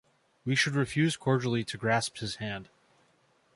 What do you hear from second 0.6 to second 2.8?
refuse cordially to grasp his hand.